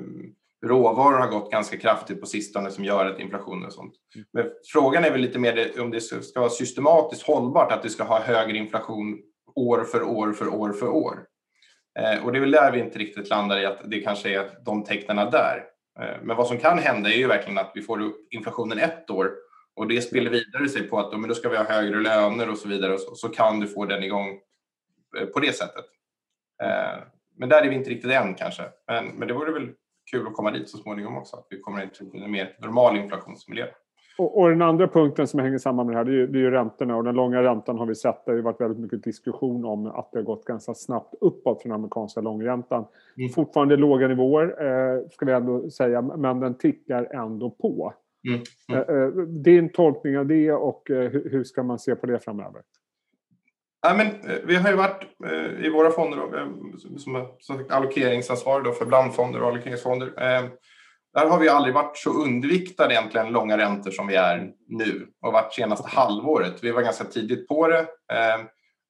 råvaror 0.66 1.18
har 1.18 1.28
gått 1.28 1.50
ganska 1.50 1.76
kraftigt 1.76 2.20
på 2.20 2.26
sistone 2.26 2.70
som 2.70 2.84
gör 2.84 3.06
att 3.06 3.20
inflationen 3.20 3.66
och 3.66 3.72
sånt. 3.72 3.94
Mm. 4.14 4.26
Men 4.32 4.50
frågan 4.72 5.04
är 5.04 5.10
väl 5.10 5.20
lite 5.20 5.38
mer 5.38 5.80
om 5.80 5.90
det 5.90 6.00
ska 6.00 6.40
vara 6.40 6.50
systematiskt 6.50 7.22
hållbart 7.22 7.72
att 7.72 7.82
det 7.82 7.90
ska 7.90 8.04
ha 8.04 8.20
högre 8.20 8.56
inflation 8.58 9.18
år 9.54 9.84
för 9.84 10.02
år 10.02 10.32
för 10.32 10.48
år 10.48 10.72
för 10.72 10.88
år. 10.88 11.18
Eh, 11.98 12.24
och 12.24 12.32
det 12.32 12.38
är 12.38 12.40
väl 12.40 12.50
där 12.50 12.72
vi 12.72 12.80
inte 12.80 12.98
riktigt 12.98 13.30
landar 13.30 13.58
i 13.58 13.66
att 13.66 13.90
det 13.90 14.00
kanske 14.00 14.34
är 14.34 14.50
de 14.64 14.84
tecknen 14.84 15.16
där. 15.16 15.64
Eh, 16.00 16.16
men 16.22 16.36
vad 16.36 16.46
som 16.46 16.58
kan 16.58 16.78
hända 16.78 17.10
är 17.12 17.16
ju 17.16 17.26
verkligen 17.26 17.58
att 17.58 17.72
vi 17.74 17.82
får 17.82 18.02
upp 18.02 18.32
inflationen 18.32 18.78
ett 18.78 19.10
år 19.10 19.32
och 19.74 19.88
det 19.88 20.02
spiller 20.02 20.30
vidare 20.30 20.68
sig 20.68 20.82
på 20.82 20.98
att 20.98 21.28
då, 21.28 21.34
ska 21.34 21.48
vi 21.48 21.56
ha 21.56 21.64
högre 21.64 22.00
löner 22.00 22.50
och 22.50 22.58
så 22.58 22.68
vidare 22.68 22.92
och 22.94 23.00
så, 23.00 23.14
så 23.14 23.28
kan 23.28 23.60
du 23.60 23.66
få 23.66 23.84
den 23.84 24.02
igång 24.02 24.40
eh, 25.18 25.26
på 25.26 25.40
det 25.40 25.52
sättet. 25.52 25.84
Eh, 26.62 27.02
men 27.36 27.48
där 27.48 27.62
är 27.62 27.68
vi 27.68 27.74
inte 27.74 27.90
riktigt 27.90 28.10
än 28.10 28.34
kanske. 28.34 28.62
Men, 28.86 29.06
men 29.06 29.28
det 29.28 29.34
vore 29.34 29.52
väl 29.52 29.68
kul 30.10 30.26
att 30.26 30.34
komma 30.34 30.50
dit 30.50 30.68
så 30.68 30.78
småningom 30.78 31.16
också, 31.16 31.36
att 31.36 31.46
vi 31.50 31.60
kommer 31.60 31.82
in 31.82 31.90
till 31.90 32.22
en 32.22 32.30
mer 32.30 32.56
normal 32.60 32.96
inflationsmiljö. 32.96 33.66
Och, 34.18 34.38
och, 34.40 34.48
den 34.48 34.62
andra 34.62 34.88
punkten 34.88 35.26
som 35.26 35.40
hänger 35.40 35.58
samman 35.58 35.86
med 35.86 35.94
det 35.94 35.98
här 35.98 36.04
det 36.04 36.10
är, 36.10 36.14
ju, 36.14 36.26
det 36.26 36.38
är 36.38 36.40
ju 36.40 36.50
räntorna 36.50 36.96
och 36.96 37.04
den 37.04 37.14
långa 37.14 37.42
räntan 37.42 37.78
har 37.78 37.86
vi 37.86 37.94
sett. 37.94 38.24
Det 38.24 38.30
har 38.30 38.36
ju 38.36 38.42
varit 38.42 38.60
väldigt 38.60 38.78
mycket 38.78 39.04
diskussion 39.04 39.64
om 39.64 39.86
att 39.86 40.12
det 40.12 40.18
har 40.18 40.24
gått 40.24 40.44
ganska 40.44 40.74
snabbt 40.74 41.14
uppåt 41.20 41.62
för 41.62 41.68
den 41.68 41.74
amerikanska 41.74 42.20
långräntan. 42.20 42.84
Mm. 43.16 43.28
Fortfarande 43.30 43.76
låga 43.76 44.08
nivåer 44.08 44.46
eh, 44.46 45.08
ska 45.10 45.26
vi 45.26 45.32
ändå 45.32 45.70
säga 45.70 46.02
men 46.02 46.40
den 46.40 46.58
tickar 46.58 47.04
ändå 47.14 47.50
på. 47.50 47.94
Mm. 48.28 48.40
Mm. 48.72 48.88
Eh, 48.88 49.04
eh 49.04 49.24
din 49.26 49.72
tolkning 49.72 50.18
av 50.18 50.26
det 50.26 50.52
och 50.52 50.90
eh, 50.90 51.10
hur 51.10 51.44
ska 51.44 51.62
man 51.62 51.78
se 51.78 51.94
på 51.94 52.06
det 52.06 52.18
framöver? 52.18 52.62
Ja, 53.82 53.94
men, 53.96 54.06
eh, 54.06 54.38
vi 54.44 54.56
har 54.56 54.70
ju 54.70 54.76
varit 54.76 55.06
eh, 55.24 55.66
i 55.66 55.70
våra 55.70 55.90
fonder 55.90 56.18
då, 56.18 56.28
som, 56.98 57.26
som 57.38 57.64
allokeringsansvarig 57.68 58.64
då 58.64 58.72
för 58.72 58.86
blandfonder 58.86 59.42
och 59.42 59.48
allokeringsfonder 59.48 60.12
där 61.18 61.26
har 61.26 61.38
vi 61.38 61.48
aldrig 61.48 61.74
varit 61.74 61.96
så 61.96 62.10
undviktade 62.10 62.94
egentligen 62.94 63.32
långa 63.32 63.58
räntor 63.58 63.90
som 63.90 64.06
vi 64.06 64.14
är 64.14 64.50
nu 64.68 65.06
och 65.22 65.32
varit 65.32 65.54
senaste 65.54 65.88
halvåret. 65.88 66.64
Vi 66.64 66.70
var 66.70 66.82
ganska 66.82 67.04
tidigt 67.04 67.48
på 67.48 67.68
det. 67.68 67.86
Ehm, 68.12 68.40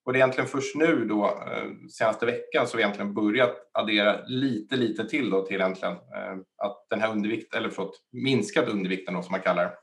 Och 0.05 0.13
det 0.13 0.19
är 0.19 0.21
egentligen 0.21 0.49
först 0.49 0.75
nu 0.75 1.05
då, 1.05 1.25
eh, 1.25 1.89
senaste 1.89 2.25
veckan, 2.25 2.67
som 2.67 2.77
vi 2.77 2.83
egentligen 2.83 3.13
börjat 3.13 3.55
addera 3.73 4.19
lite, 4.25 4.75
lite 4.75 5.05
till 5.09 5.29
då 5.29 5.41
till 5.41 5.55
egentligen 5.55 5.93
eh, 5.93 6.35
att 6.57 6.85
den 6.89 7.01
här 7.01 7.11
undervikt, 7.11 7.55
eller 7.55 7.69
förlåt, 7.69 7.99
minskad 8.11 8.69
undervikten 8.69 9.13
då 9.13 9.21
som 9.21 9.31
man 9.31 9.41
kallar 9.41 9.63
det. 9.63 9.75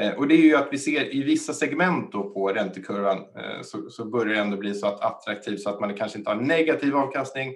Eh, 0.00 0.14
och 0.14 0.28
det 0.28 0.34
är 0.34 0.38
ju 0.42 0.56
att 0.56 0.68
vi 0.70 0.78
ser 0.78 1.14
i 1.14 1.22
vissa 1.22 1.52
segment 1.52 2.12
då 2.12 2.30
på 2.30 2.48
räntekurvan 2.48 3.18
så, 3.62 3.90
så 3.90 4.04
börjar 4.04 4.34
det 4.34 4.40
ändå 4.40 4.56
bli 4.56 4.74
så 4.74 4.86
att 4.86 5.00
attraktivt 5.00 5.60
så 5.60 5.70
att 5.70 5.80
man 5.80 5.94
kanske 5.94 6.18
inte 6.18 6.30
har 6.30 6.40
negativ 6.40 6.96
avkastning 6.96 7.54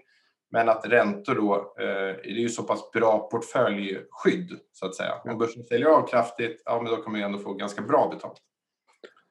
men 0.50 0.68
att 0.68 0.86
räntor 0.86 1.34
då, 1.34 1.74
det 1.76 1.84
är 2.24 2.40
ju 2.40 2.48
så 2.48 2.62
pass 2.62 2.90
bra 2.90 3.28
portföljskydd 3.30 4.58
så 4.72 4.86
att 4.86 4.94
säga. 4.94 5.12
Om 5.24 5.38
börsen 5.38 5.64
säljer 5.64 5.88
av 5.88 6.06
kraftigt, 6.06 6.62
ja 6.64 6.80
men 6.82 6.92
då 6.92 6.96
kommer 6.96 7.18
man 7.18 7.26
ändå 7.26 7.38
få 7.38 7.54
ganska 7.54 7.82
bra 7.82 8.10
betalt. 8.14 8.36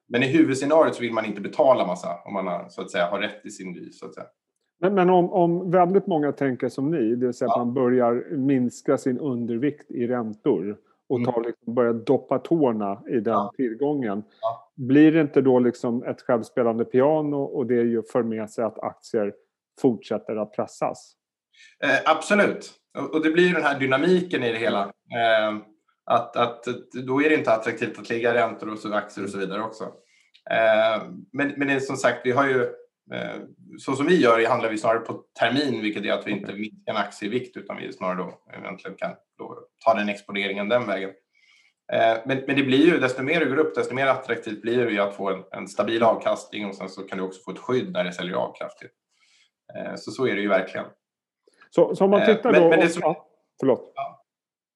Men 0.07 0.23
i 0.23 0.27
huvudscenariot 0.27 0.95
så 0.95 1.01
vill 1.01 1.13
man 1.13 1.25
inte 1.25 1.41
betala 1.41 1.87
massa 1.87 2.09
om 2.25 2.33
man 2.33 2.47
har, 2.47 2.69
så 2.69 2.81
att 2.81 2.91
säga, 2.91 3.05
har 3.05 3.19
rätt 3.19 3.45
i 3.45 3.49
sin 3.49 3.73
vy. 3.73 3.91
Så 3.91 4.05
att 4.05 4.13
säga. 4.13 4.27
Men, 4.79 4.93
men 4.95 5.09
om, 5.09 5.33
om 5.33 5.71
väldigt 5.71 6.07
många 6.07 6.31
tänker 6.31 6.69
som 6.69 6.91
ni, 6.91 7.15
det 7.15 7.25
vill 7.25 7.33
säga 7.33 7.47
ja. 7.47 7.53
att 7.53 7.65
man 7.67 7.73
börjar 7.73 8.37
minska 8.37 8.97
sin 8.97 9.19
undervikt 9.19 9.91
i 9.91 10.07
räntor 10.07 10.77
och 11.09 11.25
tar, 11.25 11.33
mm. 11.33 11.47
liksom, 11.47 11.73
börjar 11.73 11.93
doppa 11.93 12.39
tårna 12.39 13.01
i 13.09 13.19
den 13.19 13.33
ja. 13.33 13.51
tillgången. 13.55 14.23
Ja. 14.41 14.71
Blir 14.75 15.11
det 15.11 15.21
inte 15.21 15.41
då 15.41 15.59
liksom 15.59 16.03
ett 16.03 16.21
självspelande 16.21 16.85
piano 16.85 17.37
och 17.37 17.65
det 17.65 17.75
ju 17.75 18.03
för 18.03 18.23
med 18.23 18.49
sig 18.49 18.63
att 18.65 18.79
aktier 18.79 19.33
fortsätter 19.81 20.35
att 20.35 20.53
pressas? 20.55 21.13
Eh, 21.83 21.99
absolut. 22.05 22.73
Och 23.11 23.23
det 23.23 23.29
blir 23.29 23.53
den 23.53 23.63
här 23.63 23.79
dynamiken 23.79 24.43
i 24.43 24.51
det 24.51 24.57
hela. 24.57 24.83
Eh, 24.83 25.57
att, 26.05 26.35
att 26.35 26.63
då 27.07 27.21
är 27.21 27.29
det 27.29 27.35
inte 27.35 27.53
attraktivt 27.53 27.99
att 27.99 28.09
ligga 28.09 28.33
räntor 28.33 28.71
och 28.71 28.79
så 28.79 28.93
aktier 28.93 29.25
och 29.25 29.29
så 29.29 29.37
vidare 29.37 29.61
också. 29.61 29.83
Eh, 30.49 31.03
men, 31.33 31.53
men 31.57 31.81
som 31.81 31.97
sagt, 31.97 32.21
vi 32.23 32.31
har 32.31 32.47
ju 32.47 32.61
eh, 33.13 33.41
så 33.79 33.95
som 33.95 34.05
vi 34.05 34.21
gör 34.21 34.47
handlar 34.47 34.69
vi 34.69 34.77
snarare 34.77 34.99
på 34.99 35.23
termin, 35.39 35.81
vilket 35.81 36.05
är 36.05 36.11
att 36.11 36.27
vi 36.27 36.31
inte 36.31 36.53
minskar 36.53 36.91
en 36.91 36.97
aktie 36.97 37.27
i 37.27 37.31
vikt 37.31 37.57
utan 37.57 37.77
vi 37.77 37.93
snarare 37.93 38.17
då 38.17 38.41
egentligen 38.53 38.97
kan 38.97 39.11
då 39.37 39.59
ta 39.85 39.93
den 39.93 40.09
exponeringen 40.09 40.69
den 40.69 40.87
vägen. 40.87 41.09
Eh, 41.93 42.17
men, 42.25 42.43
men 42.47 42.55
det 42.55 42.63
blir 42.63 42.85
ju, 42.85 42.99
desto 42.99 43.23
mer 43.23 43.39
det 43.39 43.45
går 43.45 43.57
upp, 43.57 43.75
desto 43.75 43.95
mer 43.95 44.07
attraktivt 44.07 44.61
blir 44.61 44.85
det 44.85 44.91
ju 44.91 44.99
att 44.99 45.15
få 45.15 45.29
en, 45.29 45.43
en 45.51 45.67
stabil 45.67 46.03
avkastning 46.03 46.65
och 46.65 46.75
sen 46.75 46.89
så 46.89 47.01
kan 47.01 47.17
du 47.17 47.23
också 47.23 47.41
få 47.45 47.51
ett 47.51 47.59
skydd 47.59 47.91
när 47.91 48.03
det 48.03 48.13
säljer 48.13 48.35
av 48.35 48.55
kraftigt. 48.55 48.91
Så 49.95 50.11
så 50.11 50.27
är 50.27 50.35
det 50.35 50.41
ju 50.41 50.47
verkligen. 50.47 50.85
Så, 51.69 51.95
så 51.95 52.03
om 52.03 52.11
man 52.11 52.25
tittar 52.25 52.53
då... 52.53 52.59
Men, 52.59 52.69
men 52.69 52.79
det 52.79 52.89
som, 52.89 53.01
ja, 53.03 53.27
förlåt. 53.59 53.91
Ja, 53.95 54.17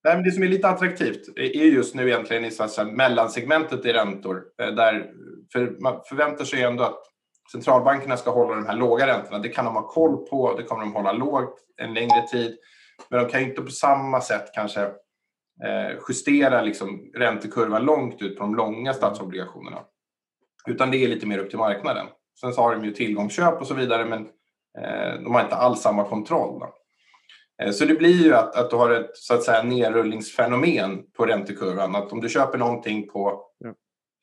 Nej, 0.03 0.15
men 0.15 0.23
det 0.23 0.31
som 0.31 0.43
är 0.43 0.47
lite 0.47 0.69
attraktivt 0.69 1.37
är 1.37 1.65
just 1.65 1.95
nu 1.95 2.07
egentligen 2.07 2.45
i 2.45 2.51
så 2.51 2.85
mellansegmentet 2.85 3.85
i 3.85 3.93
räntor. 3.93 4.43
Eh, 4.61 4.67
där, 4.67 5.11
för 5.53 5.81
man 5.81 6.01
förväntar 6.09 6.45
sig 6.45 6.63
ändå 6.63 6.83
att 6.83 7.03
centralbankerna 7.51 8.17
ska 8.17 8.31
hålla 8.31 8.55
de 8.55 8.65
här 8.65 8.75
låga 8.75 9.07
räntorna. 9.07 9.39
Det 9.39 9.49
kan 9.49 9.65
de 9.65 9.75
ha 9.75 9.87
koll 9.87 10.17
på, 10.27 10.55
det 10.57 10.63
kommer 10.63 10.83
de 10.83 10.93
hålla 10.93 11.11
lågt 11.11 11.59
en 11.77 11.93
längre 11.93 12.27
tid. 12.31 12.57
Men 13.09 13.23
de 13.23 13.29
kan 13.29 13.41
inte 13.41 13.61
på 13.61 13.71
samma 13.71 14.21
sätt 14.21 14.51
kanske 14.53 14.81
eh, 15.65 15.97
justera 16.09 16.61
liksom 16.61 17.11
räntekurvan 17.15 17.85
långt 17.85 18.21
ut 18.21 18.37
på 18.37 18.43
de 18.43 18.55
långa 18.55 18.93
statsobligationerna. 18.93 19.79
Utan 20.67 20.91
det 20.91 21.03
är 21.03 21.07
lite 21.07 21.27
mer 21.27 21.37
upp 21.37 21.49
till 21.49 21.59
marknaden. 21.59 22.07
Sen 22.41 22.53
så 22.53 22.61
har 22.61 22.75
de 22.75 22.85
ju 22.85 22.91
tillgångsköp 22.91 23.61
och 23.61 23.67
så 23.67 23.73
vidare 23.73 24.05
men 24.05 24.21
eh, 24.21 24.31
de 25.23 25.33
har 25.33 25.41
inte 25.41 25.55
alls 25.55 25.81
samma 25.81 26.03
kontroll. 26.03 26.59
Då. 26.59 26.73
Eh, 27.61 27.71
så 27.71 27.85
det 27.85 27.93
blir 27.93 28.23
ju 28.23 28.33
att, 28.33 28.55
att 28.55 28.69
du 28.69 28.75
har 28.75 28.89
ett 28.89 29.17
så 29.17 29.33
att 29.33 29.43
säga 29.43 29.63
nerrullningsfenomen 29.63 31.03
på 31.17 31.25
räntekurvan. 31.25 31.95
Att 31.95 32.11
om 32.11 32.21
du 32.21 32.29
köper 32.29 32.57
någonting 32.57 33.07
på 33.07 33.45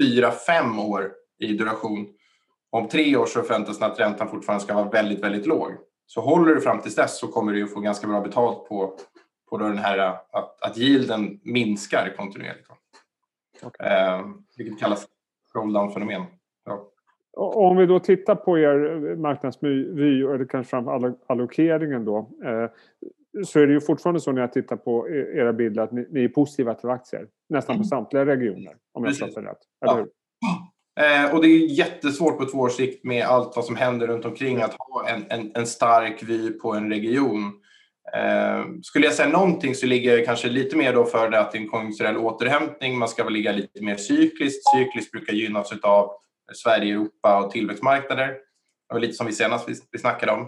fyra, 0.03 0.31
fem 0.31 0.79
år 0.79 1.13
i 1.39 1.53
duration, 1.53 2.09
om 2.71 2.89
tre 2.89 3.17
år 3.17 3.27
så 3.27 3.43
förväntas 3.43 3.83
att 3.83 4.01
räntan 4.01 4.29
fortfarande 4.29 4.65
ska 4.65 4.75
vara 4.75 4.89
väldigt, 4.89 5.25
väldigt 5.25 5.47
låg. 5.47 5.73
Så 6.07 6.21
håller 6.21 6.55
du 6.55 6.61
fram 6.61 6.81
till 6.81 6.93
dess 6.93 7.19
så 7.19 7.29
kommer 7.29 7.53
du 7.53 7.59
ju 7.59 7.67
få 7.67 7.81
ganska 7.81 8.07
bra 8.07 8.21
betalt 8.21 8.69
på, 8.69 8.99
på 9.51 9.59
den 9.59 9.79
här 9.79 9.99
att, 9.99 10.63
att 10.63 10.79
yielden 10.79 11.41
minskar 11.45 12.15
kontinuerligt. 12.17 12.69
Okay. 13.63 13.89
Eh, 13.89 14.27
vilket 14.57 14.81
kallas 14.81 15.07
roll-down-fenomen. 15.55 16.23
Ja. 16.65 16.91
Om 17.39 17.77
vi 17.77 17.87
då 17.87 18.01
tittar 18.01 18.35
på 18.35 18.59
er 18.59 19.17
marknadsvy, 19.17 20.23
eller 20.23 20.45
kanske 20.45 20.71
framför 20.71 21.15
allokeringen 21.27 22.05
då. 22.05 22.31
Eh, 22.45 22.71
så 23.45 23.61
är 23.61 23.67
det 23.67 23.73
ju 23.73 23.81
fortfarande 23.81 24.21
så 24.21 24.33
när 24.33 24.41
jag 24.41 24.53
tittar 24.53 24.77
på 24.77 25.09
e-, 25.09 25.39
era 25.39 25.53
bilder 25.53 25.83
att 25.83 25.93
ni, 25.93 26.07
ni 26.11 26.25
är 26.25 26.29
positiva 26.29 26.75
till 26.75 26.89
aktier. 26.89 27.27
Nästan 27.49 27.75
på 27.75 27.79
mm. 27.79 27.85
samtliga 27.85 28.27
regioner, 28.27 28.73
om 28.93 29.05
jag 29.05 29.17
fattar 29.17 29.43
rätt. 29.43 29.59
Eller 29.85 29.97
hur? 29.97 30.09
Eh, 31.01 31.35
och 31.35 31.43
det 31.43 31.49
är 31.49 31.79
jättesvårt 31.79 32.39
på 32.39 32.45
två 32.45 32.59
års 32.59 32.73
sikt 32.73 33.05
med 33.05 33.27
allt 33.27 33.57
vad 33.57 33.65
som 33.65 33.77
händer 33.77 34.07
runt 34.07 34.25
omkring 34.25 34.63
att 34.63 34.77
ha 34.79 35.09
en, 35.09 35.25
en, 35.29 35.51
en 35.55 35.67
stark 35.67 36.23
vy 36.23 36.51
på 36.51 36.73
en 36.73 36.91
region. 36.91 37.53
Eh, 38.17 38.65
skulle 38.83 39.05
jag 39.05 39.15
säga 39.15 39.29
någonting 39.29 39.75
så 39.75 39.87
ligger 39.87 40.17
jag 40.17 40.27
kanske 40.27 40.49
lite 40.49 40.77
mer 40.77 40.93
då 40.93 41.05
för 41.05 41.31
det 41.31 41.41
att 41.41 41.53
det 41.53 41.59
är 41.59 41.63
en 41.63 41.69
konjunkturell 41.69 42.17
återhämtning. 42.17 42.99
Man 42.99 43.09
ska 43.09 43.25
väl 43.25 43.33
ligga 43.33 43.53
lite 43.53 43.85
mer 43.85 43.97
cykliskt. 43.97 44.63
Cykliskt 44.77 45.13
brukar 45.13 45.33
gynnas 45.33 45.73
av 45.83 46.11
Sverige, 46.55 46.95
Europa 46.95 47.45
och 47.45 47.51
tillväxtmarknader. 47.51 48.27
Det 48.89 48.95
var 48.95 49.01
lite 49.01 49.13
som 49.13 49.27
vi 49.27 49.33
senast 49.33 49.69
vi, 49.69 49.75
vi 49.91 49.99
snackade 49.99 50.33
om. 50.33 50.41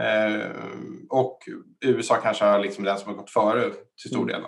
Eh, 0.00 0.50
och 1.10 1.38
USA 1.84 2.16
kanske 2.16 2.44
är 2.44 2.58
liksom 2.58 2.84
den 2.84 2.98
som 2.98 3.08
har 3.08 3.16
gått 3.16 3.30
före 3.30 3.70
till 3.70 4.10
stor 4.10 4.26
del. 4.26 4.42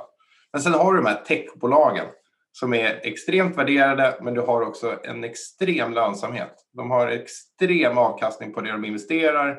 Men 0.52 0.62
sen 0.62 0.72
har 0.72 0.92
du 0.92 1.00
de 1.00 1.06
här 1.06 1.24
techbolagen 1.24 2.06
som 2.52 2.74
är 2.74 3.00
extremt 3.02 3.56
värderade 3.56 4.18
men 4.22 4.34
du 4.34 4.40
har 4.40 4.62
också 4.62 4.98
en 5.04 5.24
extrem 5.24 5.92
lönsamhet. 5.92 6.54
De 6.72 6.90
har 6.90 7.06
extrem 7.08 7.98
avkastning 7.98 8.52
på 8.52 8.60
det 8.60 8.72
de 8.72 8.84
investerar 8.84 9.50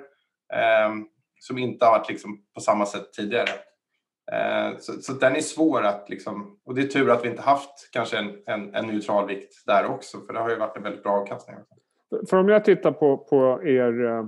eh, 0.53 0.93
som 1.39 1.57
inte 1.57 1.85
har 1.85 1.91
varit 1.91 2.09
liksom 2.09 2.37
på 2.53 2.61
samma 2.61 2.85
sätt 2.85 3.13
tidigare. 3.13 3.49
Eh, 4.31 4.77
så, 4.79 4.93
så, 4.93 5.13
den 5.13 5.35
är 5.35 5.41
svår 5.41 5.83
att 5.83 6.09
liksom, 6.09 6.57
och 6.65 6.75
det 6.75 6.81
är 6.81 6.87
tur 6.87 7.09
att 7.09 7.25
vi 7.25 7.29
inte 7.29 7.41
haft 7.41 7.89
kanske 7.91 8.17
en, 8.17 8.31
en, 8.45 8.75
en 8.75 8.87
neutral 8.87 9.27
vikt 9.27 9.65
där 9.65 9.85
också 9.85 10.19
för 10.19 10.33
det 10.33 10.39
har 10.39 10.49
ju 10.49 10.55
varit 10.55 10.77
en 10.77 10.83
väldigt 10.83 11.03
bra 11.03 11.11
avkastning. 11.11 11.55
För 12.29 12.37
om 12.37 12.49
jag 12.49 12.65
tittar 12.65 12.91
på, 12.91 13.17
på 13.17 13.63
er 13.63 14.05
eh, 14.05 14.25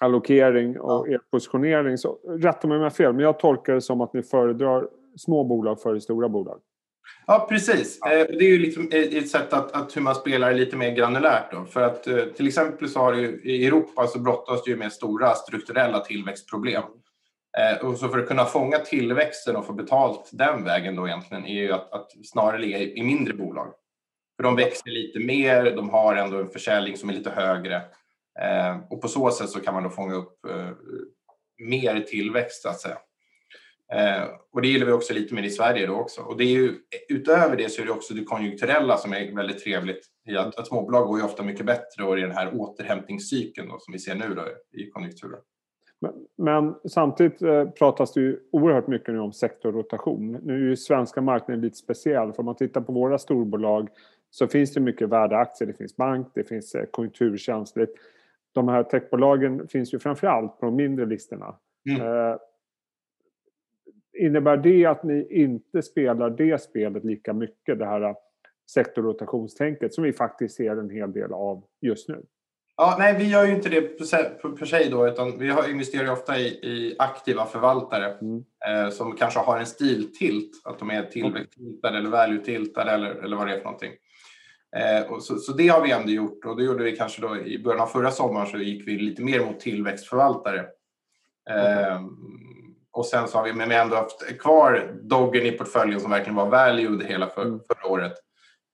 allokering 0.00 0.80
och 0.80 1.08
ja. 1.08 1.14
er 1.14 1.20
positionering. 1.30 1.98
Så, 1.98 2.18
rätta 2.38 2.68
mig 2.68 2.74
om 2.74 2.82
jag 2.82 2.90
har 2.90 2.94
fel, 2.94 3.12
men 3.12 3.24
jag 3.24 3.38
tolkar 3.38 3.72
det 3.72 3.80
som 3.80 4.00
att 4.00 4.12
ni 4.12 4.22
föredrar 4.22 4.88
små 5.16 5.44
bolag 5.44 5.82
före 5.82 6.00
stora 6.00 6.28
bolag. 6.28 6.60
Ja, 7.26 7.46
precis. 7.48 7.98
Ja. 8.00 8.12
Eh, 8.12 8.26
det 8.26 8.44
är 8.44 8.50
ju 8.50 8.58
liksom 8.58 8.88
ett 8.92 9.28
sätt 9.28 9.52
att, 9.52 9.72
att 9.72 9.96
hur 9.96 10.02
man 10.02 10.14
spelar 10.14 10.54
lite 10.54 10.76
mer 10.76 10.90
granulärt. 10.90 11.52
Då. 11.52 11.64
För 11.64 11.82
att 11.82 12.02
till 12.36 12.46
exempel 12.46 12.88
så 12.88 13.00
har 13.00 13.12
du, 13.12 13.42
i 13.44 13.66
Europa 13.66 14.06
så 14.06 14.18
brottas 14.18 14.64
du 14.64 14.76
med 14.76 14.92
stora 14.92 15.34
strukturella 15.34 16.00
tillväxtproblem. 16.00 16.82
Eh, 17.58 17.86
och 17.86 17.98
så 17.98 18.08
för 18.08 18.18
att 18.18 18.28
kunna 18.28 18.44
fånga 18.44 18.78
tillväxten 18.78 19.56
och 19.56 19.66
få 19.66 19.72
betalt 19.72 20.30
den 20.32 20.64
vägen 20.64 20.96
då 20.96 21.08
egentligen 21.08 21.46
är 21.46 21.62
ju 21.62 21.72
att, 21.72 21.92
att 21.92 22.10
snarare 22.24 22.58
ligga 22.58 22.78
i, 22.78 22.98
i 22.98 23.02
mindre 23.02 23.34
bolag. 23.34 23.72
För 24.36 24.42
de 24.42 24.56
växer 24.56 24.90
lite 24.90 25.18
mer, 25.18 25.76
de 25.76 25.90
har 25.90 26.16
ändå 26.16 26.38
en 26.38 26.48
försäljning 26.48 26.96
som 26.96 27.08
är 27.08 27.14
lite 27.14 27.30
högre 27.30 27.82
Eh, 28.40 28.76
och 28.90 29.00
på 29.00 29.08
så 29.08 29.30
sätt 29.30 29.50
så 29.50 29.60
kan 29.60 29.74
man 29.74 29.82
då 29.82 29.90
fånga 29.90 30.14
upp 30.14 30.44
eh, 30.44 30.68
mer 31.58 32.00
tillväxt 32.00 32.62
så 32.62 32.68
att 32.68 32.80
säga. 32.80 32.98
Eh, 33.92 34.28
och 34.52 34.62
det 34.62 34.68
gillar 34.68 34.86
vi 34.86 34.92
också 34.92 35.14
lite 35.14 35.34
mer 35.34 35.42
i 35.42 35.50
Sverige 35.50 35.86
då 35.86 35.94
också. 35.94 36.20
Och 36.20 36.36
det 36.36 36.44
är 36.44 36.48
ju, 36.48 36.74
utöver 37.08 37.56
det 37.56 37.68
så 37.68 37.82
är 37.82 37.86
det 37.86 37.92
också 37.92 38.14
det 38.14 38.24
konjunkturella 38.24 38.96
som 38.96 39.12
är 39.12 39.36
väldigt 39.36 39.64
trevligt. 39.64 40.06
I 40.28 40.36
att, 40.36 40.58
att 40.58 40.66
småbolag 40.66 41.06
går 41.06 41.18
ju 41.18 41.24
ofta 41.24 41.42
mycket 41.42 41.66
bättre 41.66 42.04
och 42.04 42.18
i 42.18 42.20
den 42.20 42.32
här 42.32 42.54
återhämtningscykeln 42.54 43.68
då, 43.68 43.78
som 43.78 43.92
vi 43.92 43.98
ser 43.98 44.14
nu 44.14 44.34
då, 44.34 44.42
i 44.78 44.90
konjunkturen. 44.90 45.40
Men, 46.36 46.74
samtidigt 46.84 47.42
eh, 47.42 47.70
pratas 47.70 48.12
det 48.12 48.20
ju 48.20 48.38
oerhört 48.50 48.86
mycket 48.86 49.14
nu 49.14 49.20
om 49.20 49.32
sektorrotation. 49.32 50.32
Nu 50.42 50.54
är 50.54 50.68
ju 50.68 50.76
svenska 50.76 51.20
marknaden 51.20 51.60
lite 51.60 51.76
speciell. 51.76 52.32
För 52.32 52.40
om 52.40 52.46
man 52.46 52.56
tittar 52.56 52.80
på 52.80 52.92
våra 52.92 53.18
storbolag 53.18 53.88
så 54.30 54.48
finns 54.48 54.74
det 54.74 54.80
mycket 54.80 55.08
värdeaktier. 55.08 55.68
Det 55.68 55.74
finns 55.74 55.96
bank, 55.96 56.28
det 56.34 56.44
finns 56.44 56.74
eh, 56.74 56.84
konjunkturkänsligt 56.84 57.92
de 58.52 58.68
här 58.68 58.82
techbolagen 58.82 59.68
finns 59.68 59.94
ju 59.94 59.98
framförallt 59.98 60.58
på 60.58 60.66
de 60.66 60.76
mindre 60.76 61.06
listorna. 61.06 61.56
Mm. 61.90 62.00
Eh, 62.00 62.36
innebär 64.12 64.56
det 64.56 64.86
att 64.86 65.02
ni 65.02 65.26
inte 65.30 65.82
spelar 65.82 66.30
det 66.30 66.62
spelet 66.62 67.04
lika 67.04 67.32
mycket, 67.32 67.78
det 67.78 67.86
här 67.86 68.14
sektorrotationstänket 68.70 69.94
som 69.94 70.04
vi 70.04 70.12
faktiskt 70.12 70.56
ser 70.56 70.76
en 70.76 70.90
hel 70.90 71.12
del 71.12 71.32
av 71.32 71.64
just 71.80 72.08
nu? 72.08 72.22
Ja, 72.76 72.96
nej, 72.98 73.14
vi 73.18 73.28
gör 73.28 73.44
ju 73.44 73.54
inte 73.54 73.68
det 73.68 73.80
per 74.58 74.64
se 74.64 74.88
då, 74.88 75.08
utan 75.08 75.38
vi 75.38 75.70
investerar 75.70 76.12
ofta 76.12 76.38
i, 76.38 76.46
i 76.46 76.96
aktiva 76.98 77.46
förvaltare 77.46 78.18
mm. 78.20 78.44
eh, 78.68 78.90
som 78.90 79.16
kanske 79.16 79.40
har 79.40 79.58
en 79.58 79.66
stiltilt, 79.66 80.50
att 80.64 80.78
de 80.78 80.90
är 80.90 81.02
tillväxttiltade 81.02 81.98
eller 81.98 82.10
value-tiltade 82.10 82.90
eller, 82.90 83.10
eller 83.10 83.36
vad 83.36 83.46
det 83.46 83.52
är 83.52 83.56
för 83.56 83.64
någonting. 83.64 83.92
Eh, 84.76 85.18
så, 85.18 85.36
så, 85.36 85.52
det 85.52 85.68
har 85.68 85.82
vi 85.82 85.90
ändå 85.90 86.10
gjort 86.12 86.44
och 86.44 86.56
det 86.56 86.64
gjorde 86.64 86.84
vi 86.84 86.96
kanske 86.96 87.22
då 87.22 87.36
i 87.36 87.62
början 87.62 87.80
av 87.80 87.86
förra 87.86 88.10
sommaren 88.10 88.46
så 88.46 88.58
gick 88.58 88.88
vi 88.88 88.98
lite 88.98 89.22
mer 89.22 89.44
mot 89.44 89.60
tillväxtförvaltare. 89.60 90.66
Eh, 91.50 92.00
och 92.92 93.06
sen 93.06 93.28
så 93.28 93.38
har 93.38 93.44
vi, 93.44 93.52
men 93.52 93.68
vi 93.68 93.74
ändå 93.74 93.96
haft 93.96 94.38
kvar 94.38 94.92
Doggen 95.02 95.46
i 95.46 95.52
portföljen 95.52 96.00
som 96.00 96.10
verkligen 96.10 96.34
var 96.34 96.48
value 96.48 97.04
hela 97.04 97.26
för, 97.26 97.42
mm. 97.42 97.60
förra 97.68 97.92
året. 97.92 98.12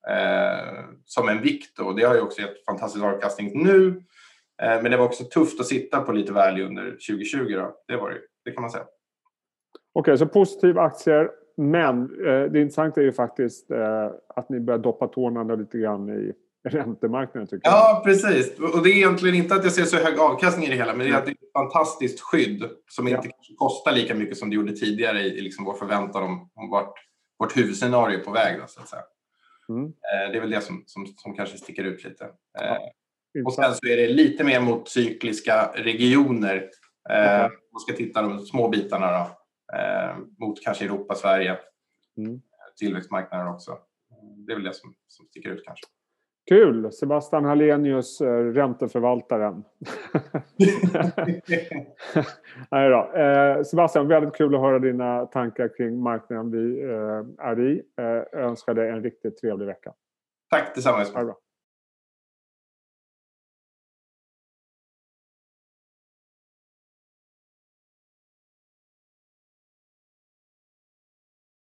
Eh, 0.09 0.85
som 1.05 1.29
en 1.29 1.43
vikt 1.43 1.79
och 1.79 1.97
det 1.97 2.05
har 2.05 2.15
ju 2.15 2.21
också 2.21 2.41
gett 2.41 2.65
fantastisk 2.65 3.05
avkastning 3.05 3.65
nu. 3.65 4.03
Eh, 4.63 4.83
men 4.83 4.91
det 4.91 4.97
var 4.97 5.05
också 5.05 5.25
tufft 5.25 5.61
att 5.61 5.67
sitta 5.67 6.01
på 6.01 6.13
lite 6.13 6.33
value 6.33 6.67
under 6.67 6.85
2020. 6.85 7.55
Då. 7.55 7.77
Det 7.89 7.97
var 7.97 8.11
det, 8.11 8.19
det 8.45 8.51
kan 8.51 8.63
man 8.63 8.71
säga. 8.71 8.85
Okej, 9.93 10.13
okay, 10.13 10.17
så 10.17 10.27
positiva 10.27 10.83
aktier. 10.83 11.31
Men 11.57 12.03
eh, 12.03 12.51
det 12.51 12.61
intressanta 12.61 13.01
är 13.01 13.05
ju 13.05 13.13
faktiskt 13.13 13.71
eh, 13.71 14.11
att 14.29 14.49
ni 14.49 14.61
börjar 14.61 14.79
doppa 14.79 15.09
tårna 15.09 15.55
lite 15.55 15.79
grann 15.79 16.09
i 16.09 16.33
räntemarknaden. 16.69 17.47
Tycker 17.47 17.71
ja, 17.71 17.91
jag. 17.95 18.05
precis. 18.05 18.59
Och 18.59 18.83
det 18.83 18.91
är 18.91 18.97
egentligen 18.97 19.37
inte 19.37 19.55
att 19.55 19.65
jag 19.65 19.73
ser 19.73 19.85
så 19.85 19.97
hög 19.97 20.19
avkastning 20.19 20.67
i 20.67 20.71
det 20.71 20.77
hela, 20.77 20.95
men 20.95 21.07
det 21.07 21.13
är 21.13 21.19
att 21.19 21.25
det 21.25 21.31
är 21.31 21.33
ett 21.33 21.53
fantastiskt 21.53 22.21
skydd 22.21 22.65
som 22.89 23.09
inte 23.09 23.21
ja. 23.25 23.57
kostar 23.57 23.93
lika 23.93 24.15
mycket 24.15 24.37
som 24.37 24.51
det 24.51 24.57
gjorde 24.57 24.73
tidigare 24.73 25.21
i, 25.21 25.39
i 25.39 25.41
liksom 25.41 25.65
vår 25.65 25.75
förväntan 25.75 26.23
om, 26.23 26.51
om 26.55 26.71
vart 26.71 26.95
vårt 27.39 27.57
huvudscenario 27.57 28.19
är 28.19 28.25
på 28.25 28.31
väg. 28.31 28.61
Då, 28.61 28.67
så 28.67 28.81
att 28.81 28.89
säga. 28.89 29.03
Mm. 29.69 29.85
Eh, 29.85 30.31
det 30.31 30.37
är 30.37 30.41
väl 30.41 30.51
det 30.51 30.61
som, 30.61 30.85
som, 30.87 31.07
som 31.07 31.35
kanske 31.35 31.59
sticker 31.59 31.85
ut 31.85 32.05
lite. 32.05 32.25
Eh, 32.25 32.31
ja. 32.61 32.93
Och 33.45 33.55
sen 33.55 33.75
så 33.75 33.87
är 33.87 33.97
det 33.97 34.09
lite 34.09 34.45
mer 34.45 34.61
mot 34.61 34.89
cykliska 34.89 35.73
regioner. 35.75 36.71
Mm. 37.11 37.53
Man 37.73 37.81
ska 37.81 37.93
titta 37.93 38.23
de 38.23 38.39
små 38.39 38.69
bitarna 38.69 39.13
då. 39.19 39.31
Mot 40.39 40.65
kanske 40.65 40.85
Europa, 40.85 41.15
Sverige. 41.15 41.59
Mm. 42.17 42.41
Tillväxtmarknader 42.79 43.51
också. 43.51 43.79
Det 44.47 44.53
är 44.53 44.57
väl 44.57 44.65
det 44.65 44.75
som, 44.75 44.95
som 45.09 45.27
sticker 45.27 45.51
ut 45.51 45.65
kanske. 45.65 45.87
Kul! 46.49 46.93
Sebastian 46.93 47.45
Hallenius, 47.45 48.21
eh, 48.21 48.27
ränteförvaltaren. 48.27 49.65
Nej 52.71 52.91
då. 52.91 53.13
Eh, 53.13 53.63
Sebastian, 53.63 54.09
väldigt 54.09 54.35
kul 54.35 54.55
att 54.55 54.61
höra 54.61 54.79
dina 54.79 55.27
tankar 55.27 55.77
kring 55.77 56.03
marknaden 56.03 56.51
vi 56.51 56.83
eh, 56.83 57.47
är 57.47 57.61
i. 57.61 57.83
Jag 57.97 58.35
önskar 58.35 58.75
dig 58.75 58.91
en 58.91 59.03
riktigt 59.03 59.37
trevlig 59.41 59.67
vecka. 59.67 59.93
Tack 60.51 60.75
detsamma. 60.75 61.35